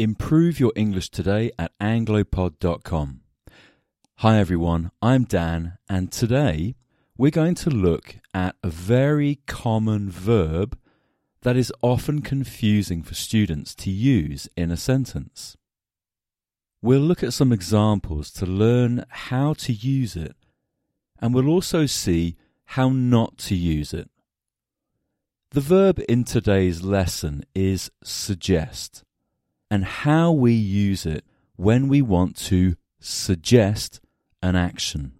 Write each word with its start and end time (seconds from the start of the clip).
Improve 0.00 0.58
your 0.58 0.72
English 0.76 1.10
today 1.10 1.50
at 1.58 1.78
anglopod.com. 1.78 3.20
Hi 4.16 4.38
everyone, 4.38 4.92
I'm 5.02 5.24
Dan, 5.24 5.76
and 5.90 6.10
today 6.10 6.74
we're 7.18 7.30
going 7.30 7.54
to 7.56 7.68
look 7.68 8.16
at 8.32 8.56
a 8.62 8.70
very 8.70 9.40
common 9.46 10.10
verb 10.10 10.78
that 11.42 11.54
is 11.54 11.70
often 11.82 12.22
confusing 12.22 13.02
for 13.02 13.12
students 13.12 13.74
to 13.74 13.90
use 13.90 14.48
in 14.56 14.70
a 14.70 14.76
sentence. 14.78 15.58
We'll 16.80 17.00
look 17.00 17.22
at 17.22 17.34
some 17.34 17.52
examples 17.52 18.30
to 18.30 18.46
learn 18.46 19.04
how 19.10 19.52
to 19.52 19.72
use 19.74 20.16
it, 20.16 20.34
and 21.20 21.34
we'll 21.34 21.50
also 21.50 21.84
see 21.84 22.38
how 22.64 22.88
not 22.88 23.36
to 23.48 23.54
use 23.54 23.92
it. 23.92 24.08
The 25.50 25.60
verb 25.60 26.00
in 26.08 26.24
today's 26.24 26.82
lesson 26.82 27.44
is 27.54 27.90
suggest 28.02 29.04
and 29.70 29.84
how 29.84 30.32
we 30.32 30.52
use 30.52 31.06
it 31.06 31.24
when 31.56 31.88
we 31.88 32.02
want 32.02 32.36
to 32.36 32.76
suggest 32.98 34.00
an 34.42 34.56
action. 34.56 35.12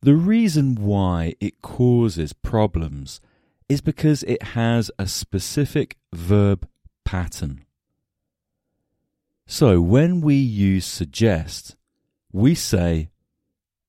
The 0.00 0.14
reason 0.14 0.76
why 0.76 1.34
it 1.40 1.60
causes 1.62 2.32
problems 2.32 3.20
is 3.68 3.80
because 3.80 4.22
it 4.22 4.42
has 4.42 4.90
a 4.98 5.06
specific 5.06 5.96
verb 6.12 6.68
pattern. 7.04 7.64
So 9.46 9.80
when 9.80 10.20
we 10.20 10.36
use 10.36 10.84
suggest, 10.86 11.76
we 12.32 12.54
say, 12.54 13.10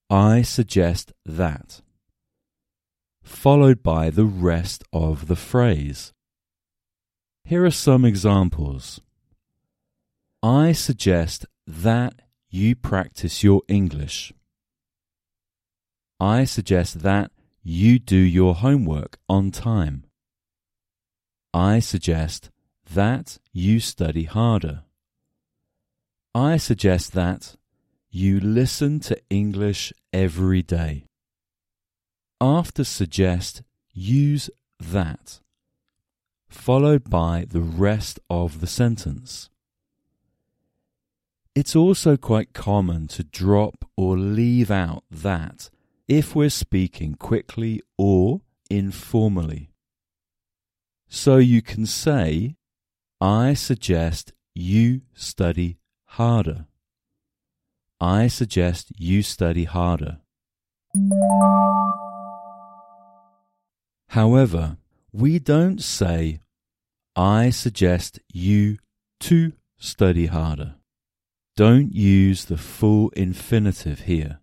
I 0.09 0.41
suggest 0.41 1.13
that, 1.25 1.81
followed 3.21 3.83
by 3.83 4.09
the 4.09 4.25
rest 4.25 4.83
of 4.91 5.27
the 5.27 5.35
phrase. 5.35 6.13
Here 7.49 7.65
are 7.65 7.71
some 7.71 8.05
examples. 8.05 9.01
I 10.43 10.71
suggest 10.71 11.47
that 11.65 12.13
you 12.51 12.75
practice 12.75 13.43
your 13.43 13.63
English. 13.67 14.31
I 16.19 16.43
suggest 16.43 17.01
that 17.01 17.31
you 17.63 17.97
do 17.97 18.19
your 18.19 18.53
homework 18.53 19.17
on 19.27 19.49
time. 19.49 20.03
I 21.51 21.79
suggest 21.79 22.51
that 22.93 23.39
you 23.51 23.79
study 23.79 24.25
harder. 24.25 24.83
I 26.35 26.57
suggest 26.57 27.13
that 27.13 27.55
you 28.11 28.39
listen 28.39 28.99
to 28.99 29.19
English 29.31 29.91
every 30.13 30.61
day. 30.61 31.07
After 32.39 32.83
suggest, 32.83 33.63
use 33.91 34.51
that 34.79 35.39
followed 36.49 37.09
by 37.09 37.45
the 37.47 37.61
rest 37.61 38.19
of 38.29 38.59
the 38.59 38.67
sentence. 38.67 39.49
It's 41.55 41.75
also 41.75 42.17
quite 42.17 42.53
common 42.53 43.07
to 43.09 43.23
drop 43.23 43.85
or 43.95 44.17
leave 44.17 44.71
out 44.71 45.03
that 45.11 45.69
if 46.07 46.35
we're 46.35 46.49
speaking 46.49 47.15
quickly 47.15 47.81
or 47.97 48.41
informally. 48.69 49.69
So 51.07 51.37
you 51.37 51.61
can 51.61 51.85
say, 51.85 52.55
I 53.19 53.53
suggest 53.53 54.33
you 54.55 55.01
study 55.13 55.77
harder. 56.05 56.65
I 57.99 58.27
suggest 58.27 58.91
you 58.97 59.21
study 59.23 59.65
harder. 59.65 60.19
However, 64.09 64.77
we 65.11 65.39
don't 65.39 65.81
say, 65.81 66.39
I 67.15 67.49
suggest 67.49 68.19
you 68.31 68.77
to 69.21 69.53
study 69.77 70.27
harder. 70.27 70.75
Don't 71.55 71.93
use 71.93 72.45
the 72.45 72.57
full 72.57 73.09
infinitive 73.09 74.01
here. 74.01 74.39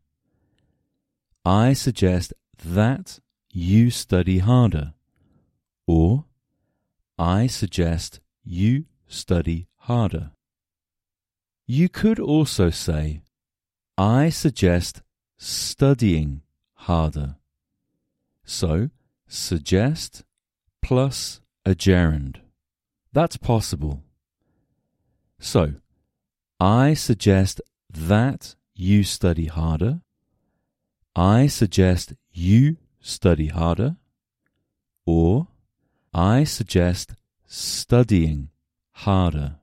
I 1.45 1.73
suggest 1.73 2.35
that 2.63 3.21
you 3.51 3.91
study 3.91 4.39
harder. 4.39 4.93
Or, 5.87 6.25
I 7.19 7.47
suggest 7.47 8.21
you 8.45 8.85
study 9.07 9.69
harder. 9.77 10.33
You 11.67 11.89
could 11.89 12.19
also 12.19 12.71
say, 12.71 13.23
I 13.97 14.29
suggest 14.29 15.03
studying 15.39 16.43
harder. 16.75 17.37
So, 18.45 18.91
suggest 19.27 20.26
plus 20.87 21.41
a 21.65 21.75
gerund. 21.75 22.39
That's 23.13 23.37
possible. 23.37 24.05
So, 25.41 25.73
I 26.61 26.95
suggest 26.95 27.61
that 27.91 28.55
you 28.73 29.03
study 29.03 29.47
harder. 29.47 30.03
I 31.17 31.49
suggest 31.49 32.13
you 32.31 32.77
study 33.01 33.49
harder. 33.49 33.97
Or, 35.05 35.49
I 36.15 36.45
suggest 36.45 37.17
studying 37.49 38.51
harder. 38.93 39.57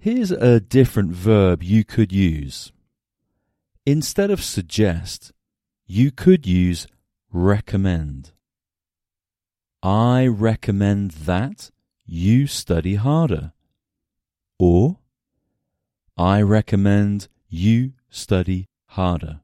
Here's 0.00 0.32
a 0.32 0.58
different 0.58 1.12
verb 1.12 1.62
you 1.62 1.84
could 1.84 2.10
use. 2.10 2.72
Instead 3.86 4.32
of 4.32 4.42
suggest, 4.42 5.30
you 5.86 6.10
could 6.10 6.44
use 6.44 6.88
recommend. 7.34 8.30
I 9.82 10.28
recommend 10.28 11.10
that 11.26 11.72
you 12.06 12.46
study 12.46 12.94
harder. 12.94 13.52
Or, 14.56 14.98
I 16.16 16.42
recommend 16.42 17.26
you 17.48 17.94
study 18.08 18.68
harder. 18.86 19.40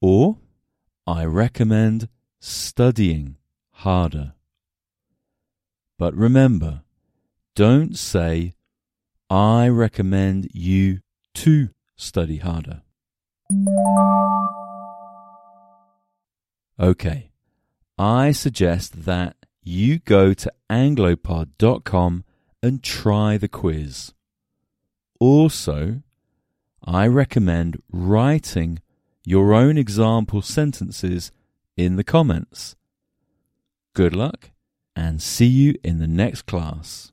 Or, 0.00 0.38
I 1.06 1.24
recommend 1.24 2.08
studying 2.40 3.36
harder. 3.70 4.34
But 5.96 6.14
remember, 6.16 6.82
don't 7.54 7.96
say, 7.96 8.54
I 9.30 9.68
recommend 9.68 10.48
you 10.52 11.02
to 11.34 11.70
study 11.96 12.38
harder. 12.38 12.82
Okay, 16.78 17.30
I 17.96 18.32
suggest 18.32 19.06
that 19.06 19.36
you 19.62 19.98
go 19.98 20.34
to 20.34 20.52
anglopod.com 20.68 22.24
and 22.62 22.82
try 22.82 23.38
the 23.38 23.48
quiz. 23.48 24.12
Also, 25.18 26.02
I 26.84 27.06
recommend 27.06 27.82
writing 27.90 28.80
your 29.24 29.54
own 29.54 29.78
example 29.78 30.42
sentences 30.42 31.32
in 31.76 31.96
the 31.96 32.04
comments. 32.04 32.76
Good 33.94 34.14
luck 34.14 34.50
and 34.94 35.22
see 35.22 35.46
you 35.46 35.76
in 35.82 35.98
the 35.98 36.06
next 36.06 36.42
class. 36.42 37.12